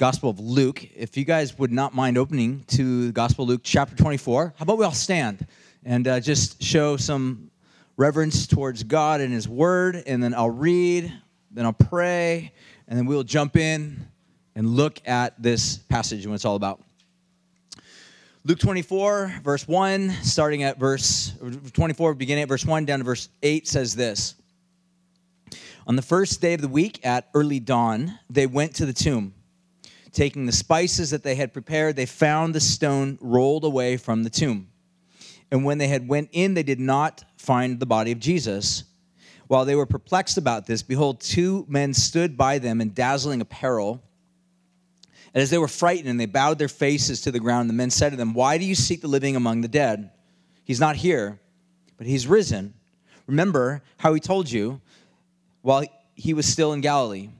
[0.00, 0.88] Gospel of Luke.
[0.96, 4.62] If you guys would not mind opening to the Gospel of Luke, chapter 24, how
[4.62, 5.46] about we all stand
[5.84, 7.50] and uh, just show some
[7.98, 11.12] reverence towards God and His Word, and then I'll read,
[11.50, 12.50] then I'll pray,
[12.88, 14.08] and then we'll jump in
[14.54, 16.82] and look at this passage and what it's all about.
[18.46, 21.34] Luke 24, verse 1, starting at verse
[21.74, 24.34] 24, beginning at verse 1 down to verse 8, says this
[25.86, 29.34] On the first day of the week at early dawn, they went to the tomb
[30.12, 34.30] Taking the spices that they had prepared, they found the stone rolled away from the
[34.30, 34.68] tomb.
[35.50, 38.84] And when they had went in, they did not find the body of Jesus.
[39.46, 44.02] While they were perplexed about this, behold, two men stood by them in dazzling apparel.
[45.34, 47.90] And as they were frightened and they bowed their faces to the ground, the men
[47.90, 50.10] said to them, Why do you seek the living among the dead?
[50.64, 51.40] He's not here,
[51.98, 52.74] but he's risen.
[53.26, 54.80] Remember how he told you
[55.62, 57.30] while he was still in Galilee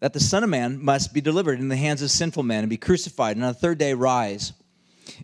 [0.00, 2.70] that the Son of Man must be delivered in the hands of sinful men and
[2.70, 4.52] be crucified, and on the third day rise.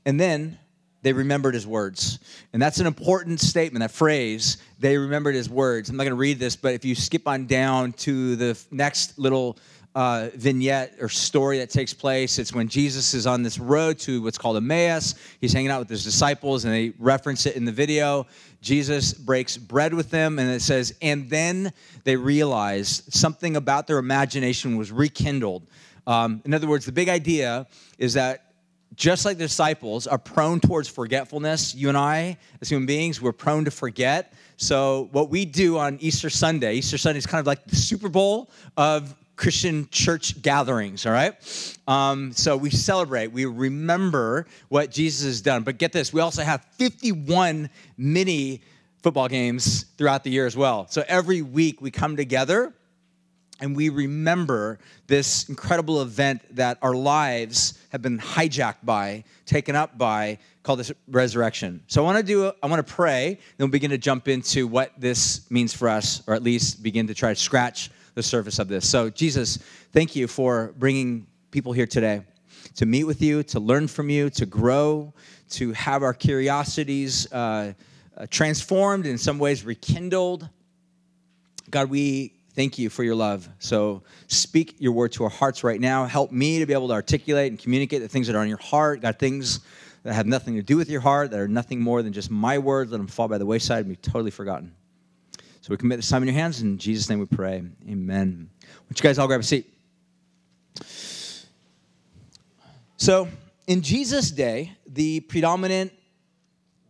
[0.04, 0.58] And then
[1.02, 2.18] they remembered his words.
[2.52, 5.90] And that's an important statement, that phrase, they remembered his words.
[5.90, 9.18] I'm not going to read this, but if you skip on down to the next
[9.18, 9.58] little
[9.94, 12.38] uh, vignette or story that takes place.
[12.38, 15.14] It's when Jesus is on this road to what's called Emmaus.
[15.40, 18.26] He's hanging out with his disciples, and they reference it in the video.
[18.60, 21.72] Jesus breaks bread with them, and it says, and then
[22.02, 25.66] they realized something about their imagination was rekindled.
[26.06, 27.66] Um, in other words, the big idea
[27.98, 28.52] is that
[28.94, 33.32] just like the disciples are prone towards forgetfulness, you and I, as human beings, we're
[33.32, 34.32] prone to forget.
[34.56, 38.08] So, what we do on Easter Sunday, Easter Sunday is kind of like the Super
[38.08, 41.34] Bowl of Christian church gatherings, all right?
[41.88, 45.62] Um, so we celebrate, we remember what Jesus has done.
[45.62, 48.62] But get this, we also have 51 mini
[49.02, 50.86] football games throughout the year as well.
[50.88, 52.72] So every week we come together
[53.60, 59.96] and we remember this incredible event that our lives have been hijacked by, taken up
[59.96, 61.82] by, called this resurrection.
[61.86, 64.66] So I want to do, I want to pray, then we'll begin to jump into
[64.66, 68.58] what this means for us, or at least begin to try to scratch the surface
[68.58, 68.88] of this.
[68.88, 69.58] So, Jesus,
[69.92, 72.22] thank you for bringing people here today
[72.76, 75.12] to meet with you, to learn from you, to grow,
[75.50, 77.72] to have our curiosities uh,
[78.16, 80.48] uh, transformed, in some ways rekindled.
[81.70, 83.48] God, we thank you for your love.
[83.58, 86.06] So speak your word to our hearts right now.
[86.06, 88.58] Help me to be able to articulate and communicate the things that are on your
[88.58, 89.02] heart.
[89.02, 89.60] God, things
[90.04, 92.58] that have nothing to do with your heart, that are nothing more than just my
[92.58, 94.72] words, let them fall by the wayside and be totally forgotten.
[95.64, 96.60] So we commit this time in your hands.
[96.60, 97.64] In Jesus' name we pray.
[97.88, 98.50] Amen.
[98.86, 99.72] Would you guys all grab a seat?
[102.98, 103.28] So,
[103.66, 105.90] in Jesus' day, the predominant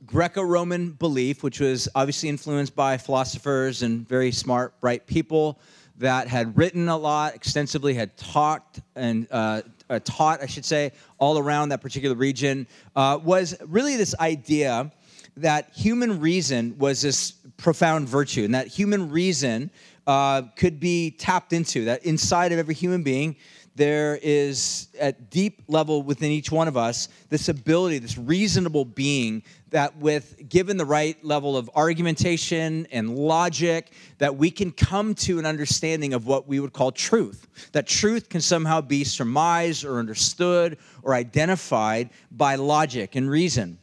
[0.05, 5.61] Greco Roman belief, which was obviously influenced by philosophers and very smart, bright people
[5.99, 10.91] that had written a lot, extensively had talked and uh, uh, taught, I should say,
[11.19, 14.91] all around that particular region, uh, was really this idea
[15.37, 19.71] that human reason was this profound virtue, and that human reason
[20.06, 23.37] uh, could be tapped into, that inside of every human being,
[23.77, 29.43] there is at deep level within each one of us this ability this reasonable being
[29.71, 35.41] that with given the right level of argumentation and logic that we can come to
[35.41, 37.49] an understanding of what we would call truth.
[37.73, 43.78] That truth can somehow be surmised or understood or identified by logic and reason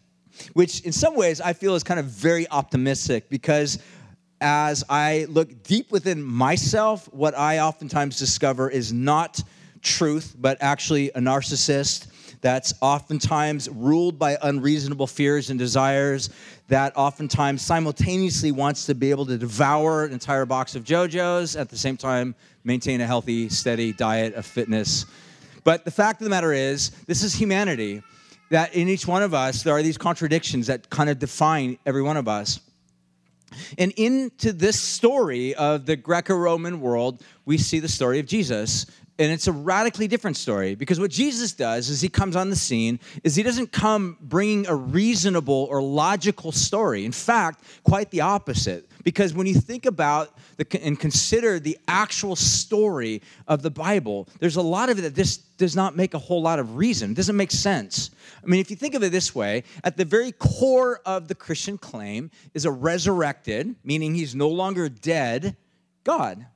[0.53, 3.79] which in some ways I feel is kind of very optimistic because
[4.41, 9.41] as I look deep within myself, what I oftentimes discover is not
[9.81, 12.07] truth, but actually a narcissist
[12.41, 16.31] that's oftentimes ruled by unreasonable fears and desires,
[16.69, 21.69] that oftentimes simultaneously wants to be able to devour an entire box of JoJo's, at
[21.69, 25.05] the same time, maintain a healthy, steady diet of fitness.
[25.63, 28.01] But the fact of the matter is, this is humanity
[28.51, 32.01] that in each one of us, there are these contradictions that kind of define every
[32.01, 32.59] one of us.
[33.77, 38.85] And into this story of the Greco Roman world, we see the story of Jesus.
[39.21, 42.55] And it's a radically different story because what Jesus does is he comes on the
[42.55, 47.05] scene is he doesn't come bringing a reasonable or logical story.
[47.05, 48.89] In fact, quite the opposite.
[49.03, 54.55] Because when you think about the, and consider the actual story of the Bible, there's
[54.55, 57.11] a lot of it that this does not make a whole lot of reason.
[57.11, 58.09] It doesn't make sense.
[58.43, 61.35] I mean, if you think of it this way, at the very core of the
[61.35, 65.55] Christian claim is a resurrected, meaning he's no longer dead,
[66.03, 66.47] God.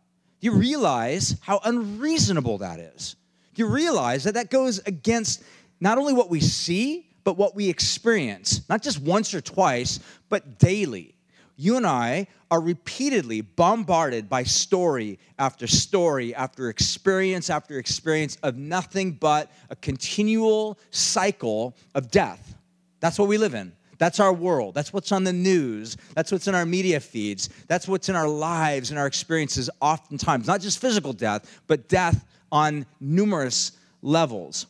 [0.46, 3.16] You realize how unreasonable that is?
[3.56, 5.44] You realize that that goes against
[5.80, 10.00] not only what we see, but what we experience, not just once or twice,
[10.30, 11.16] but daily?
[11.58, 18.56] you and I are repeatedly bombarded by story after story after experience after experience of
[18.56, 22.56] nothing but a continual cycle of death.
[23.00, 23.72] That's what we live in.
[23.98, 24.76] That's our world.
[24.76, 25.98] That's what's on the news.
[26.16, 27.50] That's what's in our media feeds.
[27.68, 30.48] That's what's in our lives and our experiences, oftentimes.
[30.48, 34.68] Not just physical death, but death on numerous levels.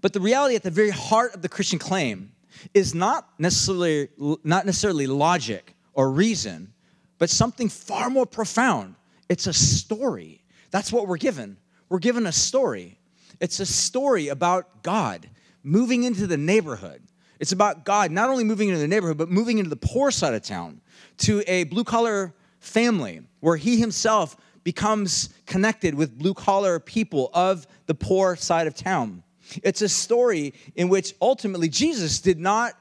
[0.00, 2.32] But the reality at the very heart of the Christian claim
[2.74, 4.08] is not necessarily,
[4.44, 6.72] not necessarily logic or reason,
[7.18, 8.94] but something far more profound.
[9.28, 10.42] It's a story.
[10.70, 11.56] That's what we're given.
[11.88, 12.98] We're given a story.
[13.40, 15.28] It's a story about God
[15.62, 17.02] moving into the neighborhood.
[17.42, 20.32] It's about God not only moving into the neighborhood, but moving into the poor side
[20.32, 20.80] of town
[21.18, 27.66] to a blue collar family where he himself becomes connected with blue collar people of
[27.86, 29.24] the poor side of town.
[29.64, 32.74] It's a story in which ultimately Jesus did not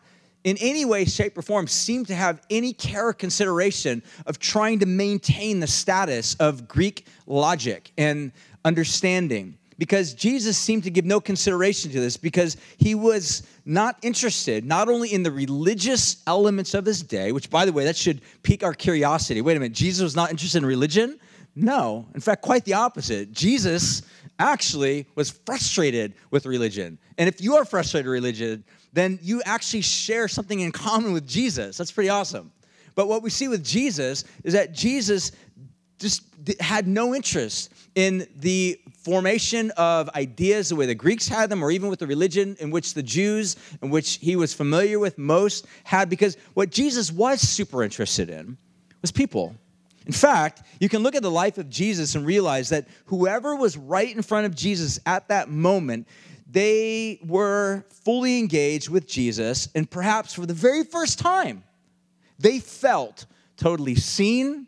[0.44, 4.78] in any way, shape, or form seem to have any care or consideration of trying
[4.78, 8.32] to maintain the status of Greek logic and
[8.64, 9.58] understanding.
[9.82, 14.90] Because Jesus seemed to give no consideration to this because he was not interested not
[14.90, 18.62] only in the religious elements of his day, which, by the way, that should pique
[18.62, 19.42] our curiosity.
[19.42, 21.20] Wait a minute, Jesus was not interested in religion?
[21.56, 22.06] No.
[22.14, 23.32] In fact, quite the opposite.
[23.32, 24.04] Jesus
[24.38, 27.00] actually was frustrated with religion.
[27.18, 28.64] And if you are frustrated with religion,
[28.94, 31.76] then you actually share something in common with Jesus.
[31.76, 32.52] That's pretty awesome.
[32.94, 35.32] But what we see with Jesus is that Jesus
[36.02, 36.24] just
[36.60, 41.72] had no interest in the formation of ideas the way the Greeks had them, or
[41.72, 45.66] even with the religion in which the Jews, in which he was familiar with most,
[45.84, 48.58] had, because what Jesus was super interested in
[49.02, 49.56] was people.
[50.06, 53.78] In fact, you can look at the life of Jesus and realize that whoever was
[53.78, 56.08] right in front of Jesus at that moment,
[56.50, 61.64] they were fully engaged with Jesus, and perhaps for the very first time,
[62.40, 63.26] they felt
[63.58, 64.68] totally seen,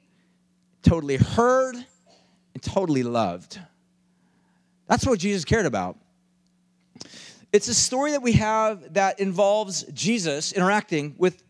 [0.83, 3.59] totally heard, and totally loved.
[4.87, 5.97] That's what Jesus cared about.
[7.51, 11.43] It's a story that we have that involves Jesus interacting with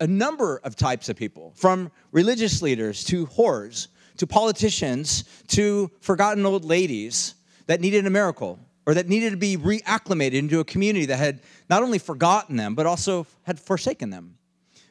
[0.00, 6.44] a number of types of people, from religious leaders to whores, to politicians, to forgotten
[6.46, 7.34] old ladies
[7.66, 11.40] that needed a miracle or that needed to be reacclimated into a community that had
[11.68, 14.36] not only forgotten them, but also had forsaken them.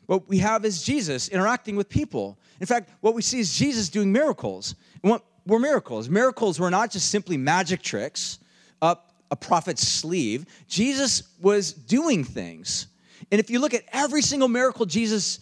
[0.10, 2.40] What we have is Jesus interacting with people.
[2.60, 4.74] In fact, what we see is Jesus doing miracles.
[5.02, 6.10] What were miracles?
[6.10, 8.40] Miracles were not just simply magic tricks
[8.82, 10.46] up a prophet's sleeve.
[10.68, 12.88] Jesus was doing things
[13.32, 15.40] and if you look at every single miracle Jesus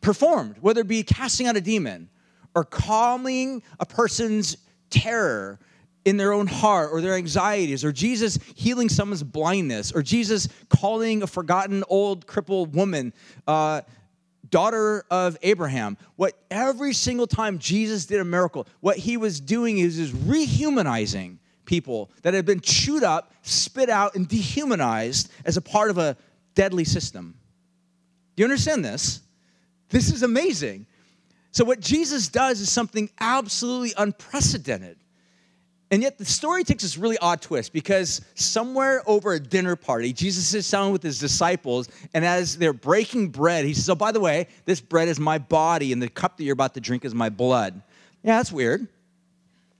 [0.00, 2.08] performed, whether it be casting out a demon
[2.54, 4.56] or calming a person's
[4.90, 5.58] terror
[6.04, 11.22] in their own heart or their anxieties, or Jesus healing someone's blindness, or Jesus calling
[11.22, 13.12] a forgotten old crippled woman,
[13.46, 13.82] uh,
[14.48, 15.96] daughter of Abraham.
[16.16, 21.38] What every single time Jesus did a miracle, what he was doing is, is rehumanizing
[21.64, 26.16] people that had been chewed up, spit out, and dehumanized as a part of a
[26.54, 27.34] deadly system.
[28.34, 29.20] Do you understand this?
[29.88, 30.86] This is amazing.
[31.52, 34.98] So, what Jesus does is something absolutely unprecedented.
[35.92, 40.12] And yet, the story takes this really odd twist because somewhere over a dinner party,
[40.12, 44.12] Jesus sits down with his disciples, and as they're breaking bread, he says, Oh, by
[44.12, 47.04] the way, this bread is my body, and the cup that you're about to drink
[47.04, 47.82] is my blood.
[48.22, 48.86] Yeah, that's weird.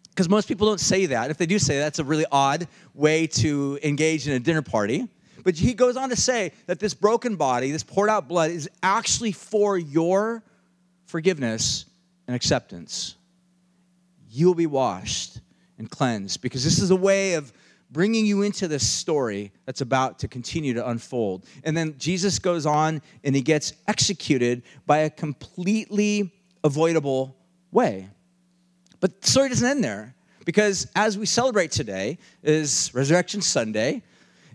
[0.09, 1.31] Because most people don't say that.
[1.31, 4.63] If they do say that, that's a really odd way to engage in a dinner
[4.63, 5.07] party.
[5.45, 8.69] But he goes on to say that this broken body, this poured out blood, is
[8.83, 10.43] actually for your
[11.07, 11.87] forgiveness
[12.27, 13.15] and acceptance.
[14.29, 15.41] You will be washed
[15.81, 17.53] and cleansed because this is a way of
[17.91, 21.47] bringing you into this story that's about to continue to unfold.
[21.65, 26.33] And then Jesus goes on and he gets executed by a completely
[26.63, 27.35] avoidable
[27.73, 28.09] way.
[29.01, 34.03] But the story doesn't end there because as we celebrate today is Resurrection Sunday,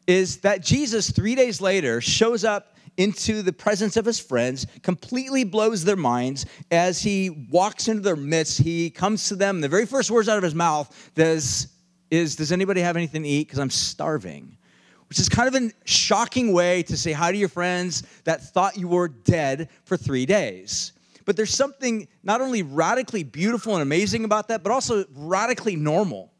[0.08, 5.44] is that Jesus, three days later, shows up into the presence of his friends, completely
[5.44, 6.46] blows their minds.
[6.72, 9.62] As he walks into their midst, he comes to them.
[9.62, 11.68] The very first words out of his mouth is,
[12.10, 13.48] is Does anybody have anything to eat?
[13.48, 14.58] Because I'm starving.
[15.10, 18.78] Which is kind of a shocking way to say hi to your friends that thought
[18.78, 20.94] you were dead for three days.
[21.25, 26.32] But there's something not only radically beautiful and amazing about that, but also radically normal.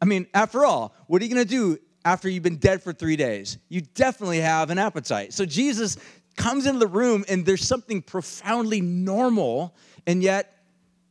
[0.00, 2.92] I mean, after all, what are you going to do after you've been dead for
[2.92, 3.58] three days.
[3.68, 5.32] You definitely have an appetite.
[5.32, 5.96] So Jesus
[6.36, 9.74] comes into the room, and there's something profoundly normal
[10.06, 10.64] and yet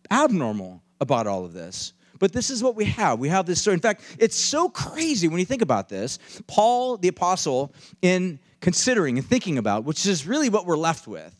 [0.09, 1.93] abnormal about all of this.
[2.19, 3.17] But this is what we have.
[3.17, 3.73] We have this story.
[3.73, 6.19] In fact, it's so crazy when you think about this.
[6.45, 11.35] Paul, the apostle, in considering and thinking about, which is really what we're left with,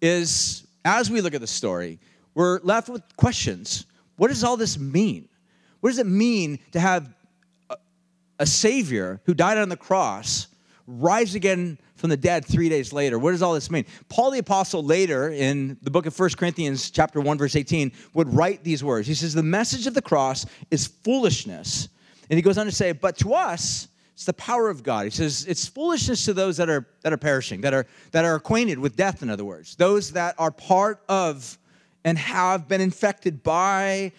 [0.00, 1.98] is as we look at the story,
[2.34, 3.86] we're left with questions.
[4.16, 5.28] What does all this mean?
[5.80, 7.12] What does it mean to have
[8.40, 10.48] a Savior who died on the cross
[10.86, 13.18] rise again from the dead three days later?
[13.18, 13.84] What does all this mean?
[14.08, 18.32] Paul the Apostle later in the book of 1 Corinthians, chapter 1, verse 18, would
[18.34, 19.06] write these words.
[19.06, 21.88] He says, The message of the cross is foolishness.
[22.30, 25.04] And he goes on to say, But to us, it's the power of God.
[25.04, 28.34] He says it's foolishness to those that are that are perishing, that are that are
[28.34, 31.56] acquainted with death, in other words, those that are part of
[32.04, 34.12] and have been infected by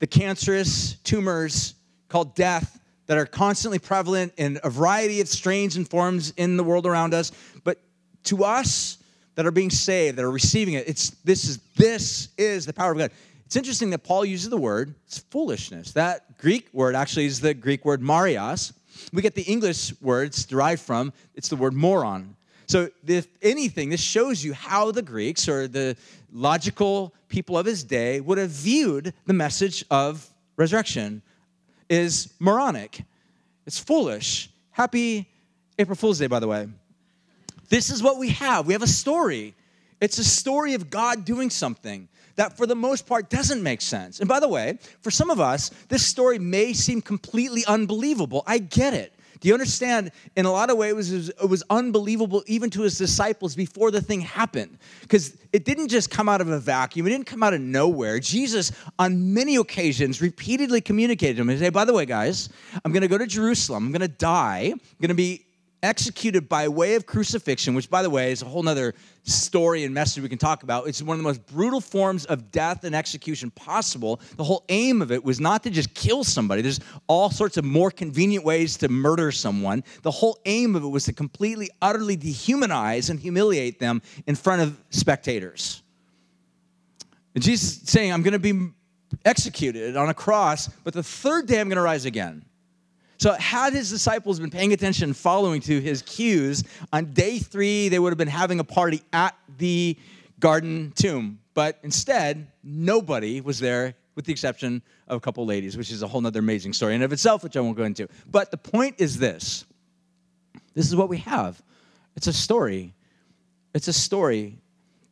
[0.00, 1.74] the cancerous tumors
[2.08, 6.64] called death that are constantly prevalent in a variety of strains and forms in the
[6.64, 7.32] world around us.
[7.64, 7.80] But
[8.24, 8.98] to us
[9.36, 12.92] that are being saved, that are receiving it, it's this is this is the power
[12.92, 13.10] of God.
[13.44, 15.92] It's interesting that Paul uses the word, it's foolishness.
[15.92, 18.72] That Greek word actually is the Greek word marios.
[19.12, 22.34] We get the English words derived from, it's the word moron.
[22.66, 25.96] So, if anything, this shows you how the Greeks or the
[26.32, 31.22] logical people of his day would have viewed the message of resurrection
[31.88, 33.02] is moronic.
[33.66, 34.50] It's foolish.
[34.70, 35.28] Happy
[35.78, 36.68] April Fool's Day, by the way.
[37.68, 38.66] This is what we have.
[38.66, 39.54] We have a story.
[40.00, 44.20] It's a story of God doing something that, for the most part, doesn't make sense.
[44.20, 48.42] And by the way, for some of us, this story may seem completely unbelievable.
[48.46, 49.14] I get it.
[49.40, 50.12] Do you understand?
[50.36, 53.90] In a lot of ways, it was, it was unbelievable even to his disciples before
[53.90, 54.78] the thing happened.
[55.02, 58.18] Because it didn't just come out of a vacuum, it didn't come out of nowhere.
[58.18, 62.48] Jesus, on many occasions, repeatedly communicated to them and said, hey, by the way, guys,
[62.84, 63.86] I'm going to go to Jerusalem.
[63.86, 64.72] I'm going to die.
[64.72, 65.45] I'm going to be
[65.86, 69.94] executed by way of crucifixion, which, by the way, is a whole other story and
[69.94, 70.86] message we can talk about.
[70.86, 74.20] It's one of the most brutal forms of death and execution possible.
[74.36, 77.64] The whole aim of it was not to just kill somebody, there's all sorts of
[77.64, 79.84] more convenient ways to murder someone.
[80.02, 84.62] The whole aim of it was to completely, utterly dehumanize and humiliate them in front
[84.62, 85.82] of spectators.
[87.34, 88.70] And Jesus saying, I'm going to be
[89.26, 92.45] executed on a cross, but the third day I'm going to rise again.
[93.18, 97.98] So, had his disciples been paying attention, following to his cues, on day three, they
[97.98, 99.96] would have been having a party at the
[100.38, 101.38] garden tomb.
[101.54, 106.06] But instead, nobody was there, with the exception of a couple ladies, which is a
[106.06, 108.08] whole other amazing story in of itself, which I won't go into.
[108.30, 109.64] But the point is this
[110.74, 111.62] this is what we have
[112.16, 112.94] it's a story.
[113.74, 114.58] It's a story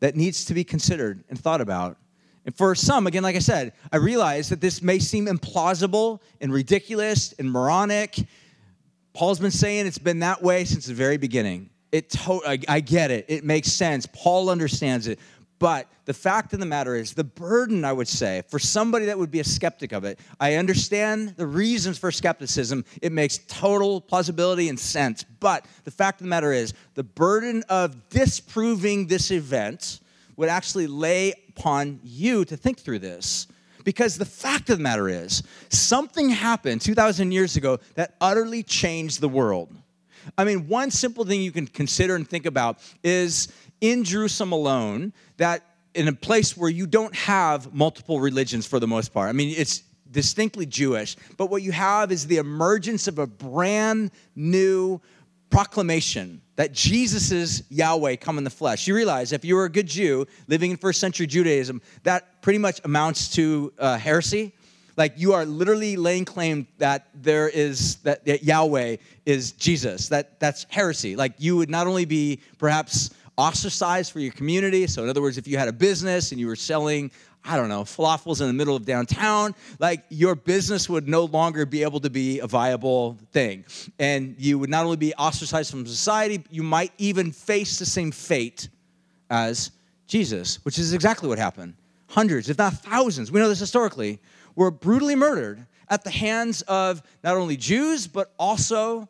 [0.01, 1.99] that needs to be considered and thought about.
[2.47, 6.53] And for some, again, like I said, I realize that this may seem implausible and
[6.53, 8.19] ridiculous and moronic.
[9.15, 11.71] Paul's been saying it's been that way since the very beginning.
[11.93, 13.27] It to- I, I get it.
[13.29, 14.07] It makes sense.
[14.13, 15.19] Paul understands it.
[15.61, 19.19] But the fact of the matter is, the burden, I would say, for somebody that
[19.19, 22.85] would be a skeptic of it, I understand the reasons for skepticism.
[23.01, 25.25] It makes total plausibility and sense.
[25.41, 30.01] But the fact of the matter is, the burden of disproving this event
[30.37, 33.47] would actually lay upon you to think through this.
[33.85, 39.21] Because the fact of the matter is, something happened 2,000 years ago that utterly changed
[39.21, 39.75] the world.
[40.39, 43.49] I mean, one simple thing you can consider and think about is
[43.83, 45.63] in Jerusalem alone, that
[45.95, 49.29] in a place where you don't have multiple religions for the most part.
[49.29, 54.13] I mean, it's distinctly Jewish, but what you have is the emergence of a brand
[54.35, 55.01] new
[55.55, 58.89] proclamation that Jesus is Yahweh come in the flesh.
[58.89, 62.59] You realize if you were a good Jew living in first century Judaism, that pretty
[62.59, 64.53] much amounts to uh, heresy.
[64.97, 68.97] Like you are literally laying claim that there is that, that Yahweh
[69.27, 70.09] is Jesus.
[70.09, 71.15] That that's heresy.
[71.15, 74.89] Like you would not only be perhaps ostracized for your community.
[74.89, 77.13] So in other words, if you had a business and you were selling
[77.47, 81.67] I don't know, falafels in the middle of downtown, like your business would no longer
[81.67, 83.67] be able to be a viable thing.
[83.99, 88.13] And you would not only be ostracized from society, you might even face the same
[88.13, 88.71] fate
[89.29, 89.73] as
[90.07, 91.75] Jesus, which is exactly what happened.
[92.09, 94.21] Hundreds, if not thousands, we know this historically,
[94.55, 99.07] were brutally murdered at the hands of not only Jews, but also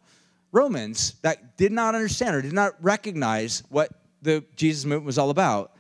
[0.50, 3.90] Romans that did not understand or did not recognize what
[4.22, 5.76] the Jesus movement was all about.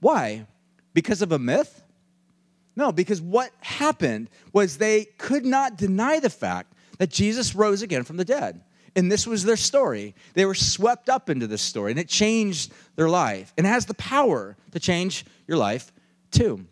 [0.00, 0.46] Why?
[0.94, 1.77] Because of a myth?
[2.78, 8.04] No, because what happened was they could not deny the fact that Jesus rose again
[8.04, 8.62] from the dead.
[8.94, 10.14] And this was their story.
[10.34, 13.86] They were swept up into this story, and it changed their life and it has
[13.86, 15.90] the power to change your life
[16.30, 16.66] too.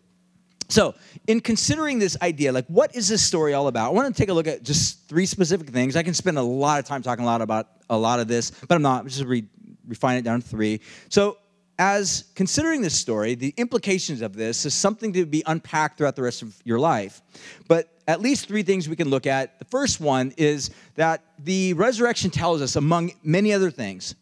[0.69, 0.95] So,
[1.27, 3.87] in considering this idea, like what is this story all about?
[3.87, 5.97] I want to take a look at just three specific things.
[5.97, 8.51] I can spend a lot of time talking a lot about a lot of this,
[8.51, 9.01] but I'm not.
[9.01, 9.47] I'm just re-
[9.85, 10.79] refine it down to three.
[11.09, 11.37] So,
[11.79, 16.23] as considering this story, the implications of this is something to be unpacked throughout the
[16.23, 17.21] rest of your life.
[17.67, 19.59] But at least three things we can look at.
[19.59, 24.15] The first one is that the resurrection tells us, among many other things,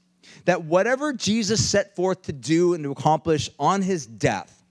[0.45, 4.63] that whatever Jesus set forth to do and to accomplish on his death,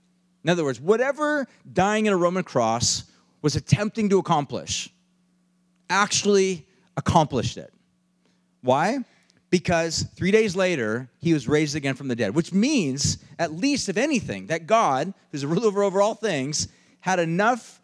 [0.43, 3.05] in other words, whatever dying in a Roman cross
[3.41, 4.89] was attempting to accomplish,
[5.89, 6.65] actually
[6.97, 7.73] accomplished it.
[8.61, 8.99] Why?
[9.55, 13.87] Because three days later, he was raised again from the dead, which means, at least
[13.87, 16.67] if anything, that God, who's a ruler over all things,
[16.99, 17.79] had enough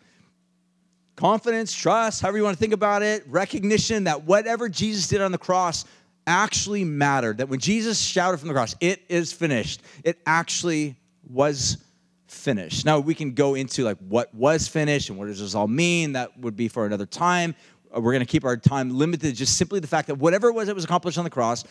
[1.15, 5.31] confidence, trust, however you want to think about it, recognition that whatever Jesus did on
[5.31, 5.85] the cross
[6.27, 7.37] actually mattered.
[7.37, 10.97] That when Jesus shouted from the cross, it is finished, it actually
[11.29, 11.77] was
[12.27, 12.85] finished.
[12.85, 16.11] Now we can go into like what was finished and what does this all mean.
[16.13, 17.55] That would be for another time.
[17.95, 20.53] Uh, we're going to keep our time limited just simply the fact that whatever it
[20.53, 21.63] was that was accomplished on the cross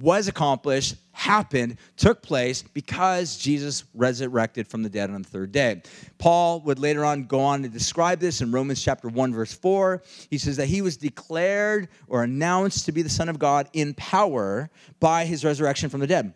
[0.00, 5.82] was accomplished, happened, took place because Jesus resurrected from the dead on the third day.
[6.18, 10.02] Paul would later on go on to describe this in Romans chapter 1 verse 4.
[10.30, 13.94] He says that he was declared or announced to be the son of God in
[13.94, 16.34] power by his resurrection from the dead.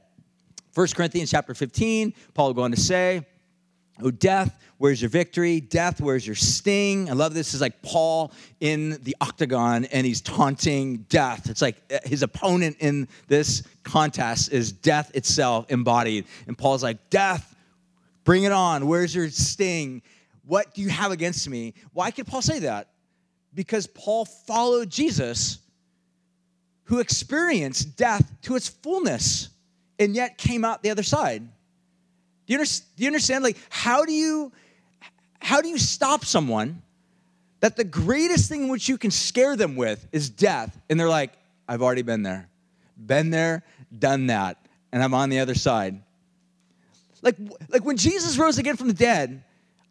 [0.74, 3.26] 1 Corinthians chapter 15, Paul will go on to say,
[4.02, 5.60] Oh, death, where's your victory?
[5.60, 7.10] Death, where's your sting?
[7.10, 7.54] I love this.
[7.54, 11.50] Is like Paul in the octagon and he's taunting death.
[11.50, 16.26] It's like uh, his opponent in this contest is death itself embodied.
[16.46, 17.54] And Paul's like, Death,
[18.24, 18.86] bring it on.
[18.86, 20.02] Where's your sting?
[20.46, 21.74] What do you have against me?
[21.92, 22.88] Why could Paul say that?
[23.54, 25.58] Because Paul followed Jesus,
[26.84, 29.50] who experienced death to its fullness
[29.98, 31.46] and yet came out the other side.
[32.50, 33.44] Do you, do you understand?
[33.44, 34.50] Like, how do you
[35.38, 36.82] how do you stop someone
[37.60, 40.76] that the greatest thing which you can scare them with is death?
[40.90, 41.32] And they're like,
[41.68, 42.48] I've already been there,
[42.98, 43.62] been there,
[43.96, 44.58] done that,
[44.90, 46.02] and I'm on the other side.
[47.22, 47.36] Like,
[47.68, 49.44] like when Jesus rose again from the dead,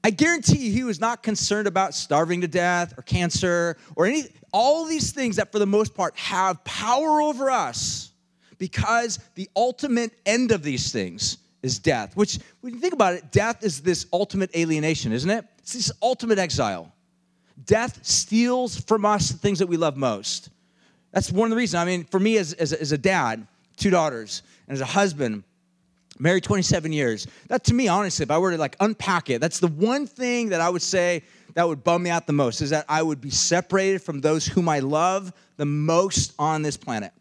[0.04, 4.26] I guarantee you he was not concerned about starving to death or cancer or any
[4.52, 8.12] all these things that for the most part have power over us
[8.58, 13.32] because the ultimate end of these things is death, which, when you think about it,
[13.32, 15.46] death is this ultimate alienation, isn't it?
[15.60, 16.92] It's this ultimate exile.
[17.66, 20.50] Death steals from us the things that we love most.
[21.12, 21.76] That's one of the reasons.
[21.82, 25.44] I mean, for me as, as, as a dad, two daughters, and as a husband,
[26.20, 29.60] married 27 years, that to me, honestly, if I were to like unpack it, that's
[29.60, 31.24] the one thing that I would say
[31.56, 34.46] that would bum me out the most is that I would be separated from those
[34.46, 37.12] whom I love the most on this planet.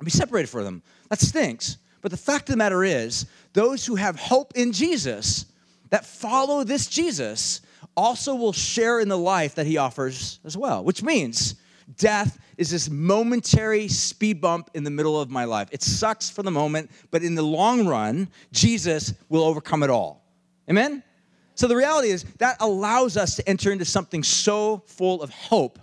[0.00, 0.82] I'd be separated from them.
[1.08, 1.76] That stinks.
[2.00, 5.46] But the fact of the matter is, those who have hope in Jesus,
[5.90, 7.60] that follow this Jesus,
[7.96, 11.56] also will share in the life that he offers as well, which means
[11.96, 15.68] death is this momentary speed bump in the middle of my life.
[15.72, 20.22] It sucks for the moment, but in the long run, Jesus will overcome it all.
[20.68, 21.02] Amen?
[21.54, 25.78] So the reality is that allows us to enter into something so full of hope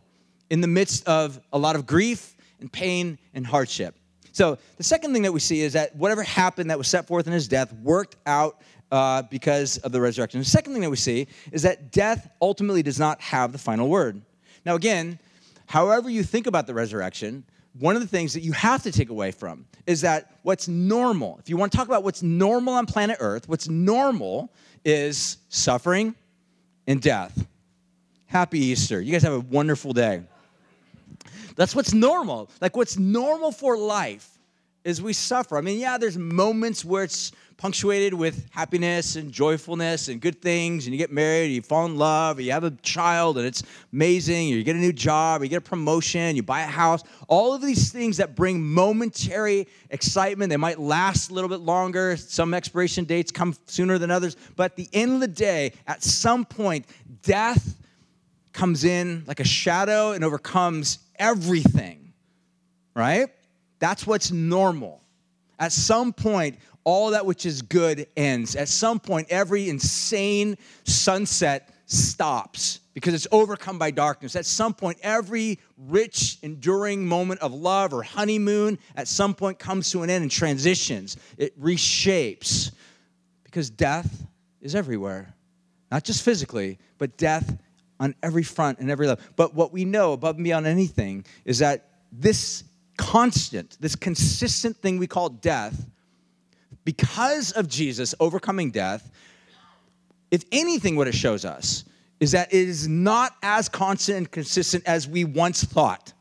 [0.49, 3.95] in the midst of a lot of grief and pain and hardship.
[4.37, 7.25] So the second thing that we see is that whatever happened that was set forth
[7.25, 10.39] in his death worked out uh, because of the resurrection.
[10.39, 13.89] The second thing that we see is that death ultimately does not have the final
[13.89, 14.21] word.
[14.63, 15.17] Now, again,
[15.65, 17.45] however you think about the resurrection,
[17.79, 21.39] one of the things that you have to take away from is that what's normal,
[21.39, 24.53] if you want to talk about what's normal on planet Earth, what's normal
[24.85, 26.13] is suffering
[26.85, 27.47] and death.
[28.27, 29.01] Happy Easter.
[29.01, 30.21] You guys have a wonderful day.
[31.57, 32.49] That's what's normal.
[32.61, 34.29] Like what's normal for life
[34.85, 35.57] is we suffer.
[35.57, 40.85] I mean, yeah, there's moments where it's punctuated with happiness and joyfulness and good things,
[40.85, 44.47] and you get married, you fall in love, you have a child, and it's amazing,
[44.47, 47.01] you get a new job, you get a promotion, you buy a house.
[47.27, 52.15] All of these things that bring momentary excitement, they might last a little bit longer.
[52.15, 56.03] Some expiration dates come sooner than others, but at the end of the day, at
[56.03, 56.85] some point,
[57.23, 57.75] death
[58.53, 62.13] comes in like a shadow and overcomes everything,
[62.95, 63.27] right?
[63.79, 65.01] That's what's normal.
[65.59, 68.55] At some point, all that which is good ends.
[68.55, 74.35] At some point, every insane sunset stops because it's overcome by darkness.
[74.35, 79.91] At some point, every rich, enduring moment of love or honeymoon at some point comes
[79.91, 81.17] to an end and transitions.
[81.37, 82.71] It reshapes
[83.43, 84.25] because death
[84.61, 85.33] is everywhere,
[85.91, 87.57] not just physically, but death
[87.99, 89.23] on every front and every level.
[89.35, 92.63] But what we know above and beyond anything is that this
[92.97, 95.85] constant, this consistent thing we call death,
[96.83, 99.11] because of Jesus overcoming death,
[100.31, 101.83] if anything, what it shows us
[102.19, 106.13] is that it is not as constant and consistent as we once thought.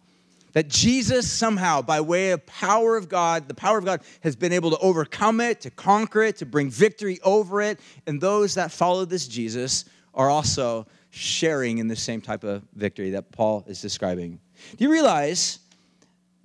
[0.53, 4.53] That Jesus somehow, by way of power of God, the power of God has been
[4.53, 7.79] able to overcome it, to conquer it, to bring victory over it.
[8.07, 9.85] And those that follow this Jesus
[10.15, 14.39] are also sharing in the same type of victory that Paul is describing.
[14.77, 15.59] Do you realize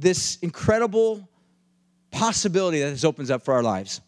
[0.02, 1.28] this incredible
[2.12, 4.02] possibility that this opens up for our lives.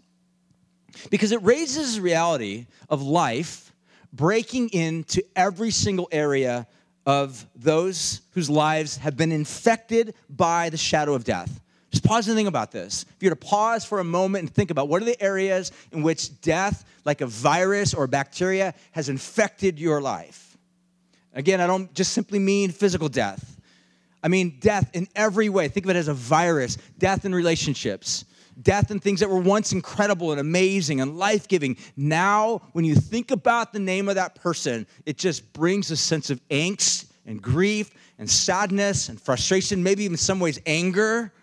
[1.10, 3.72] Because it raises the reality of life
[4.12, 6.68] breaking into every single area
[7.06, 11.60] of those whose lives have been infected by the shadow of death.
[11.90, 13.06] Just pause and think about this.
[13.16, 15.72] If you were to pause for a moment and think about what are the areas
[15.92, 20.53] in which death, like a virus or a bacteria, has infected your life.
[21.34, 23.60] Again, I don't just simply mean physical death.
[24.24, 25.68] I mean death in every way.
[25.68, 28.26] Think of it as a virus, death in relationships,
[28.62, 31.76] death in things that were once incredible and amazing and life giving.
[31.98, 36.30] Now, when you think about the name of that person, it just brings a sense
[36.30, 41.34] of angst and grief and sadness and frustration, maybe even some ways anger.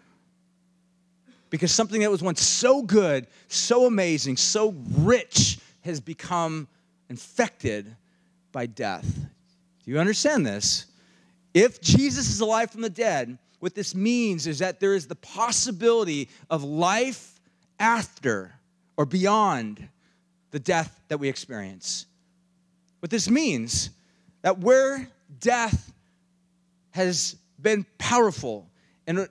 [1.50, 6.68] Because something that was once so good, so amazing, so rich has become
[7.08, 7.96] infected
[8.52, 9.04] by death.
[9.90, 10.86] You understand this?
[11.52, 15.16] If Jesus is alive from the dead, what this means is that there is the
[15.16, 17.40] possibility of life
[17.80, 18.52] after
[18.96, 19.88] or beyond
[20.52, 22.06] the death that we experience.
[23.00, 23.90] What this means
[24.42, 25.08] that where
[25.40, 25.92] death
[26.90, 28.70] has been powerful
[29.08, 29.26] and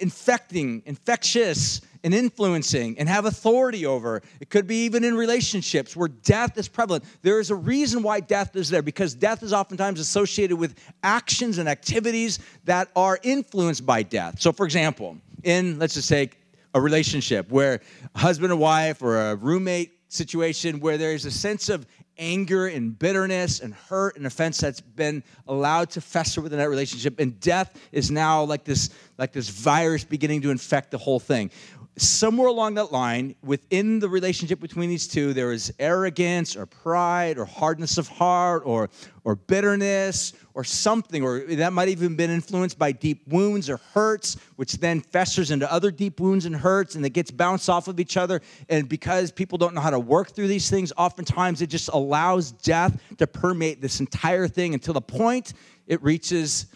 [0.00, 4.22] infecting, infectious, and influencing and have authority over.
[4.38, 7.02] It could be even in relationships where death is prevalent.
[7.22, 11.58] There is a reason why death is there because death is oftentimes associated with actions
[11.58, 14.40] and activities that are influenced by death.
[14.40, 16.30] So, for example, in let's just say
[16.74, 17.80] a relationship where
[18.14, 21.86] a husband and wife or a roommate situation where there's a sense of
[22.18, 27.18] anger and bitterness and hurt and offense that's been allowed to fester within that relationship
[27.18, 31.50] and death is now like this like this virus beginning to infect the whole thing
[31.96, 37.38] somewhere along that line, within the relationship between these two, there is arrogance or pride
[37.38, 38.90] or hardness of heart or,
[39.22, 44.36] or bitterness or something, or that might even been influenced by deep wounds or hurts,
[44.56, 48.00] which then festers into other deep wounds and hurts, and it gets bounced off of
[48.00, 48.40] each other.
[48.68, 52.50] And because people don't know how to work through these things, oftentimes it just allows
[52.52, 55.52] death to permeate this entire thing until the point
[55.86, 56.66] it reaches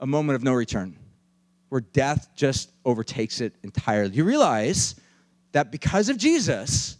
[0.00, 0.96] a moment of no return
[1.68, 4.14] where death just overtakes it entirely.
[4.14, 4.94] You realize
[5.52, 6.96] that because of Jesus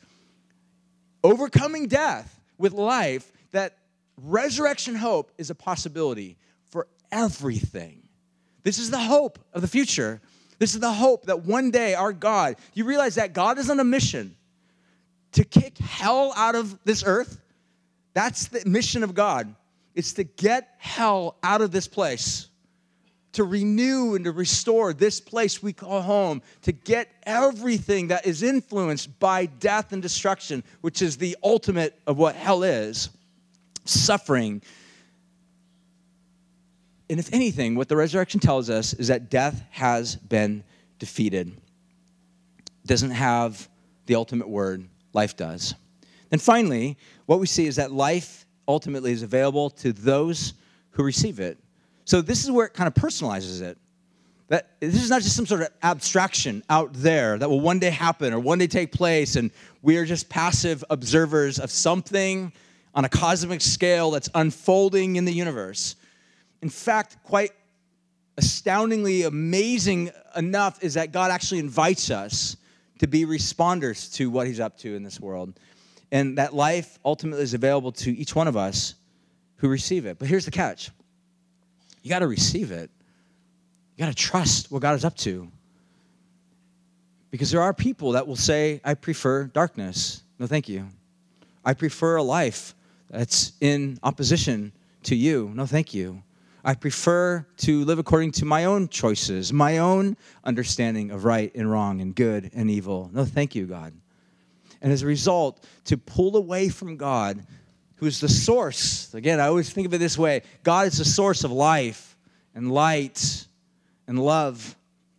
[1.25, 3.77] overcoming death with life, that
[4.17, 6.37] resurrection hope is a possibility
[6.71, 8.03] for everything.
[8.63, 10.21] This is the hope of the future.
[10.59, 13.81] This is the hope that one day our God, you realize that God is on
[13.81, 14.37] a mission
[15.33, 17.41] to kick hell out of this earth.
[18.15, 19.55] That's the mission of God.
[19.95, 22.48] It's to get hell out of this place
[23.39, 28.43] to renew and to restore this place we call home, to get everything that is
[28.43, 33.11] influenced by death and destruction, which is the ultimate of what hell is
[33.85, 34.61] suffering.
[37.09, 40.65] And if anything, what the resurrection tells us is that death has been
[40.99, 41.47] defeated.
[41.47, 43.69] It doesn't have
[44.07, 45.77] the ultimate word, life does.
[46.33, 50.55] And finally, what we see is that life ultimately is available to those
[50.91, 51.57] who receive it.
[52.09, 53.77] So this is where it kind of personalizes it.
[54.49, 57.91] That this is not just some sort of abstraction out there that will one day
[57.91, 59.51] happen or one day take place, and
[59.83, 62.51] we are just passive observers of something
[62.95, 65.97] on a cosmic scale that's unfolding in the universe.
[66.63, 67.51] In fact, quite
[68.39, 72.57] astoundingly amazing enough is that God actually invites us
[73.01, 75.61] to be responders to what He's up to in this world.
[76.11, 78.95] And that life ultimately is available to each one of us
[79.57, 80.19] who receive it.
[80.19, 80.91] But here's the catch
[82.03, 82.91] you got to receive it.
[83.97, 85.51] You got to trust what God is up to.
[87.31, 90.23] Because there are people that will say, I prefer darkness.
[90.39, 90.89] No, thank you.
[91.65, 92.75] I prefer a life
[93.11, 94.73] that's in opposition
[95.05, 95.51] to you.
[95.55, 96.23] No, thank you.
[96.65, 101.71] I prefer to live according to my own choices, my own understanding of right and
[101.71, 103.11] wrong and good and evil.
[103.13, 103.93] No, thank you, God.
[104.81, 107.45] And as a result, to pull away from God
[107.99, 109.13] who's the source.
[109.15, 112.17] Again, I always think of it this way God is the source of life
[112.55, 113.47] and light
[114.07, 114.75] and love.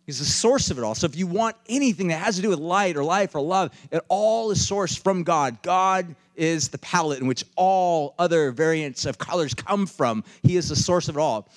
[0.06, 0.96] He's the source of it all.
[0.96, 3.70] So if you want anything that has to do with light or life or love,
[3.92, 5.62] it all is sourced from God.
[5.62, 10.24] God is the palette in which all other variants of colors come from.
[10.42, 11.48] He is the source of it all.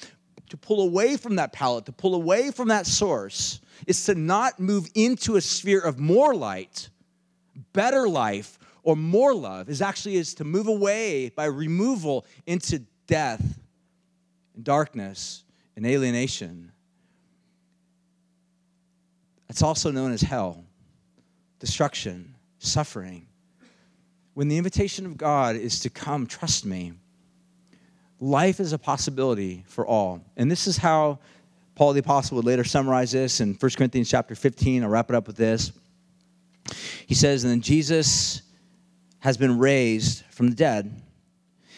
[0.50, 4.60] To pull away from that palette, to pull away from that source, is to not
[4.60, 6.90] move into a sphere of more light,
[7.72, 13.60] better life, or more love is actually is to move away by removal into death
[14.56, 15.44] and darkness
[15.76, 16.72] and alienation.
[19.50, 20.64] It's also known as hell,
[21.60, 23.28] destruction, suffering.
[24.34, 26.94] When the invitation of God is to come, trust me,
[28.20, 30.22] life is a possibility for all.
[30.38, 31.20] And this is how
[31.76, 34.84] Paul the Apostle would later summarize this in 1 Corinthians chapter 15.
[34.84, 35.72] I'll wrap it up with this.
[37.06, 38.42] He says, And then Jesus
[39.24, 41.02] has been raised from the dead.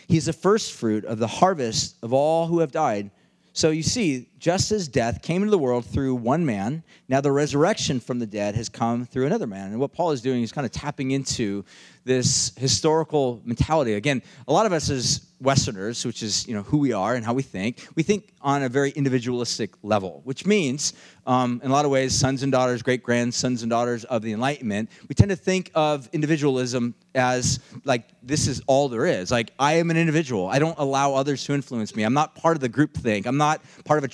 [0.07, 3.11] He's the first fruit of the harvest of all who have died.
[3.53, 7.31] So you see, just as death came into the world through one man, now the
[7.31, 9.71] resurrection from the dead has come through another man.
[9.71, 11.63] And what Paul is doing is kind of tapping into
[12.03, 13.93] this historical mentality.
[13.93, 17.25] Again, a lot of us as Westerners, which is you know who we are and
[17.25, 20.93] how we think, we think on a very individualistic level, which means,
[21.25, 24.31] um, in a lot of ways, sons and daughters, great grandsons and daughters of the
[24.31, 29.31] Enlightenment, we tend to think of individualism as like this is all there is.
[29.31, 30.47] Like I am an individual.
[30.47, 32.03] I don't allow others to influence me.
[32.03, 33.25] I'm not part of the group think.
[33.25, 34.07] I'm not part of a.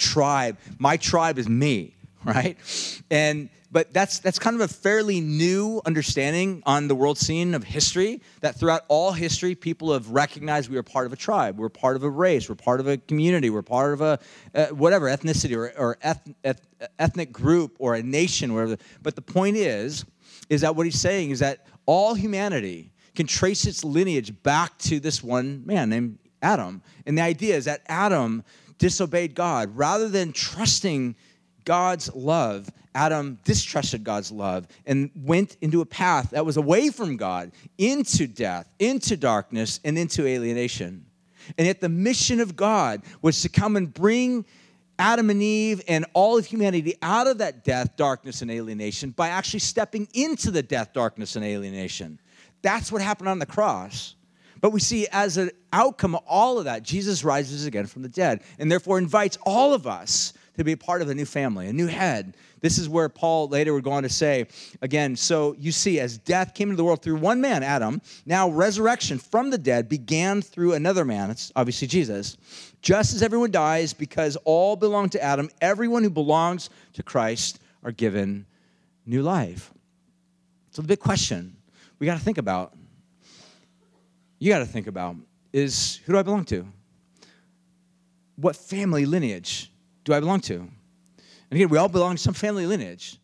[0.79, 2.57] My tribe is me, right?
[3.09, 7.63] And but that's that's kind of a fairly new understanding on the world scene of
[7.63, 11.69] history that throughout all history people have recognized we are part of a tribe we're
[11.69, 14.19] part of a race we're part of a community we're part of a
[14.53, 16.67] uh, whatever ethnicity or, or eth- eth-
[16.99, 20.05] ethnic group or a nation whatever but the point is
[20.49, 24.99] is that what he's saying is that all humanity can trace its lineage back to
[24.99, 28.43] this one man named adam and the idea is that adam
[28.81, 31.15] disobeyed god rather than trusting
[31.65, 37.15] God's love, Adam distrusted God's love and went into a path that was away from
[37.15, 41.05] God, into death, into darkness, and into alienation.
[41.59, 44.45] And yet, the mission of God was to come and bring
[44.97, 49.29] Adam and Eve and all of humanity out of that death, darkness, and alienation by
[49.29, 52.19] actually stepping into the death, darkness, and alienation.
[52.63, 54.15] That's what happened on the cross.
[54.61, 58.09] But we see as an outcome of all of that, Jesus rises again from the
[58.09, 61.67] dead and therefore invites all of us to be a part of a new family,
[61.67, 62.37] a new head.
[62.59, 64.45] This is where Paul later would go on to say,
[64.81, 68.49] again, so you see, as death came into the world through one man, Adam, now
[68.49, 71.31] resurrection from the dead began through another man.
[71.31, 72.37] It's obviously Jesus.
[72.81, 77.91] Just as everyone dies because all belong to Adam, everyone who belongs to Christ are
[77.91, 78.45] given
[79.07, 79.71] new life.
[80.71, 81.55] So the big question
[81.97, 82.73] we got to think about,
[84.41, 85.15] you got to think about,
[85.53, 86.65] is who do I belong to?
[88.37, 89.71] What family lineage
[90.03, 90.55] do I belong to?
[90.55, 90.71] And
[91.51, 93.19] again, we all belong to some family lineage,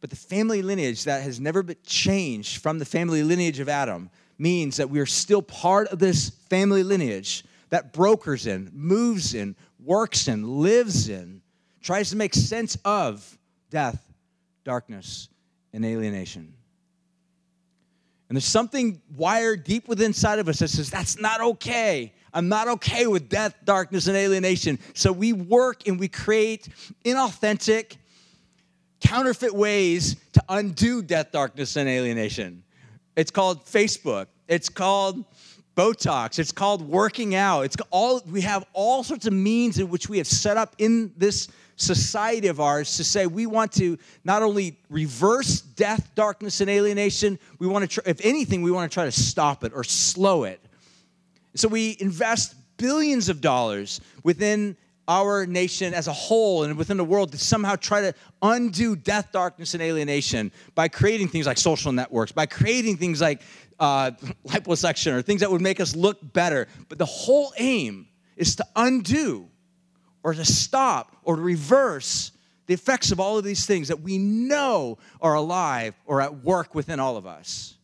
[0.00, 4.08] but the family lineage that has never been changed from the family lineage of Adam
[4.38, 9.54] means that we are still part of this family lineage that brokers in, moves in,
[9.78, 11.42] works in, lives in,
[11.82, 14.02] tries to make sense of death,
[14.64, 15.28] darkness,
[15.74, 16.54] and alienation.
[18.32, 22.14] And there's something wired deep within inside of us that says that's not okay.
[22.32, 24.78] I'm not okay with death, darkness, and alienation.
[24.94, 26.66] So we work and we create
[27.04, 27.98] inauthentic,
[29.02, 32.64] counterfeit ways to undo death, darkness, and alienation.
[33.16, 34.28] It's called Facebook.
[34.48, 35.26] It's called
[35.76, 36.38] Botox.
[36.38, 37.66] It's called working out.
[37.66, 41.12] It's all we have all sorts of means in which we have set up in
[41.18, 46.70] this society of ours to say we want to not only reverse death, darkness, and
[46.70, 49.84] alienation, we want to, try, if anything, we want to try to stop it or
[49.84, 50.60] slow it.
[51.54, 54.76] So we invest billions of dollars within
[55.08, 59.32] our nation as a whole and within the world to somehow try to undo death,
[59.32, 63.42] darkness, and alienation by creating things like social networks, by creating things like
[63.80, 64.12] uh,
[64.46, 66.68] liposuction or things that would make us look better.
[66.88, 68.06] But the whole aim
[68.36, 69.48] is to undo
[70.22, 72.32] or to stop or to reverse
[72.66, 76.74] the effects of all of these things that we know are alive or at work
[76.74, 77.74] within all of us.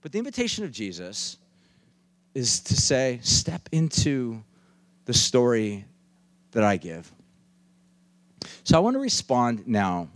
[0.00, 1.36] But the invitation of Jesus
[2.34, 4.42] is to say, step into
[5.04, 5.84] the story
[6.52, 7.10] that I give.
[8.64, 10.08] So I want to respond now,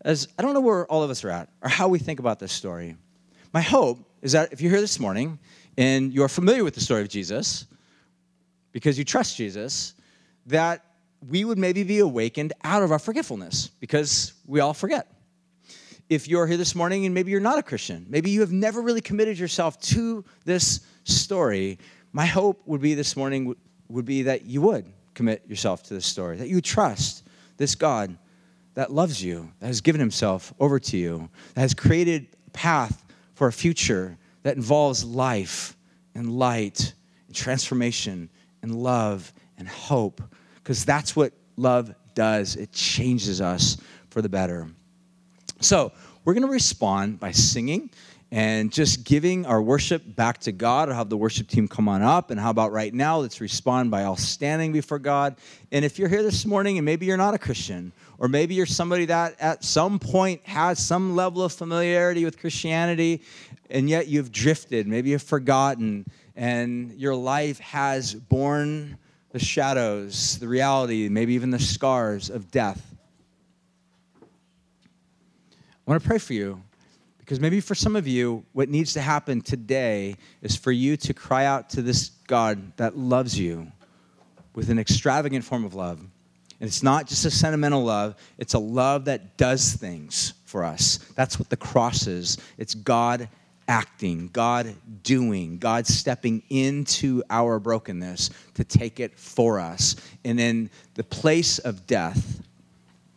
[0.00, 2.38] as I don't know where all of us are at or how we think about
[2.38, 2.96] this story.
[3.52, 5.38] My hope is that if you're here this morning
[5.76, 7.66] and you're familiar with the story of Jesus,
[8.72, 9.94] because you trust Jesus,
[10.46, 10.84] that
[11.28, 15.12] we would maybe be awakened out of our forgetfulness because we all forget.
[16.08, 18.80] If you're here this morning and maybe you're not a Christian, maybe you have never
[18.80, 21.78] really committed yourself to this story,
[22.12, 23.56] my hope would be this morning
[23.88, 27.24] would be that you would commit yourself to this story, that you trust
[27.56, 28.16] this God
[28.74, 33.04] that loves you, that has given himself over to you, that has created a path
[33.34, 35.76] for a future that involves life
[36.14, 36.92] and light
[37.26, 38.28] and transformation
[38.62, 40.22] and love and hope,
[40.56, 42.56] because that's what love does.
[42.56, 43.76] It changes us
[44.10, 44.68] for the better.
[45.60, 45.92] So,
[46.24, 47.88] we're going to respond by singing
[48.32, 50.88] and just giving our worship back to God.
[50.88, 52.32] I'll have the worship team come on up.
[52.32, 53.18] And how about right now?
[53.18, 55.36] Let's respond by all standing before God.
[55.70, 58.66] And if you're here this morning and maybe you're not a Christian, or maybe you're
[58.66, 63.22] somebody that at some point has some level of familiarity with Christianity,
[63.70, 68.98] and yet you've drifted, maybe you've forgotten, and your life has borne
[69.36, 72.94] the shadows, the reality, maybe even the scars of death.
[74.22, 74.24] I
[75.84, 76.62] want to pray for you
[77.18, 81.12] because maybe for some of you, what needs to happen today is for you to
[81.12, 83.70] cry out to this God that loves you
[84.54, 85.98] with an extravagant form of love.
[85.98, 90.96] And it's not just a sentimental love, it's a love that does things for us.
[91.14, 92.38] That's what the cross is.
[92.56, 93.28] It's God
[93.68, 99.96] acting, God doing, God stepping into our brokenness to take it for us.
[100.24, 102.42] And in the place of death,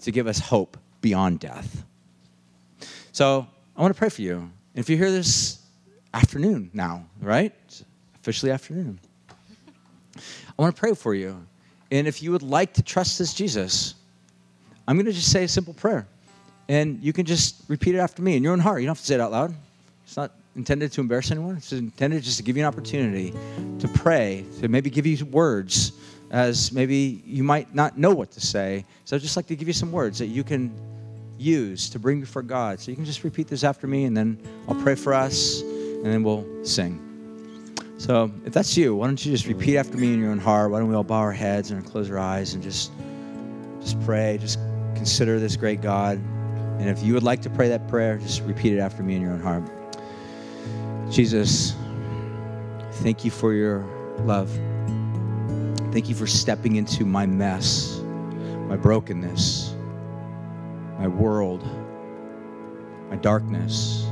[0.02, 1.84] to give us hope beyond death.
[3.12, 4.50] So I want to pray for you.
[4.76, 5.60] If you're here this
[6.14, 7.54] afternoon now, right?
[7.66, 7.84] It's
[8.16, 9.00] officially afternoon.
[10.16, 11.46] I want to pray for you.
[11.92, 13.96] And if you would like to trust this Jesus,
[14.88, 16.08] I'm going to just say a simple prayer.
[16.68, 18.82] And you can just repeat it after me in your own heart.
[18.82, 19.56] You don't have to say it out loud.
[20.06, 21.58] It's not intended to embarrass anyone.
[21.58, 23.34] It's intended just to give you an opportunity
[23.80, 25.94] to pray, to maybe give you words
[26.32, 28.86] as maybe you might not know what to say.
[29.06, 30.72] So I'd just like to give you some words that you can
[31.38, 32.80] use to bring before God.
[32.80, 36.06] So you can just repeat this after me, and then I'll pray for us, and
[36.06, 37.06] then we'll sing.
[37.98, 40.72] So if that's you, why don't you just repeat after me in your own heart?
[40.72, 42.92] Why don't we all bow our heads and close our eyes and just
[43.82, 44.60] just pray, just
[44.96, 46.18] consider this great God.
[46.80, 49.22] And if you would like to pray that prayer, just repeat it after me in
[49.22, 49.64] your own heart.
[51.12, 51.74] Jesus,
[52.94, 53.86] thank you for your
[54.20, 54.50] love.
[55.92, 58.00] Thank you for stepping into my mess,
[58.68, 59.76] my brokenness
[61.00, 61.64] my world,
[63.10, 64.12] my darkness,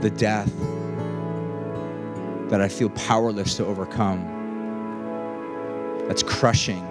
[0.00, 0.52] the death
[2.48, 4.24] that I feel powerless to overcome,
[6.06, 6.84] that's crushing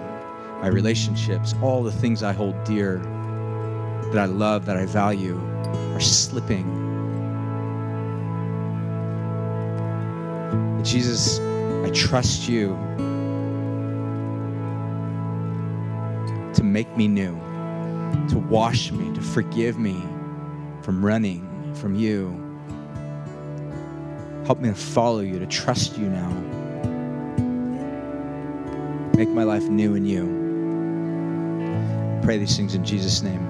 [0.61, 2.97] my relationships, all the things I hold dear,
[4.11, 5.39] that I love, that I value,
[5.93, 6.88] are slipping.
[10.83, 11.39] Jesus,
[11.85, 12.69] I trust you
[16.53, 17.33] to make me new,
[18.29, 20.01] to wash me, to forgive me
[20.81, 22.29] from running from you.
[24.45, 26.29] Help me to follow you, to trust you now.
[29.15, 30.23] Make my life new in you.
[32.17, 33.48] I pray these things in Jesus' name.